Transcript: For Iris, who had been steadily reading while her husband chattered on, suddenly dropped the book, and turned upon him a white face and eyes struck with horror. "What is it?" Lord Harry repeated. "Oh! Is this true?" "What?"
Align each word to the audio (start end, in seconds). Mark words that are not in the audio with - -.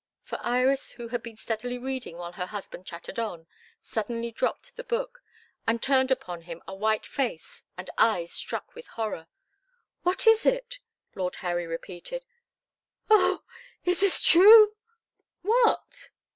For 0.23 0.39
Iris, 0.41 0.93
who 0.93 1.09
had 1.09 1.21
been 1.21 1.37
steadily 1.37 1.77
reading 1.77 2.17
while 2.17 2.31
her 2.31 2.47
husband 2.47 2.87
chattered 2.87 3.19
on, 3.19 3.45
suddenly 3.83 4.31
dropped 4.31 4.75
the 4.75 4.83
book, 4.83 5.21
and 5.67 5.79
turned 5.79 6.09
upon 6.09 6.41
him 6.41 6.63
a 6.67 6.73
white 6.73 7.05
face 7.05 7.61
and 7.77 7.87
eyes 7.99 8.31
struck 8.31 8.73
with 8.73 8.87
horror. 8.87 9.27
"What 10.01 10.25
is 10.25 10.47
it?" 10.47 10.79
Lord 11.13 11.35
Harry 11.45 11.67
repeated. 11.67 12.25
"Oh! 13.11 13.43
Is 13.85 13.99
this 13.99 14.23
true?" 14.23 14.75
"What?" 15.43 16.09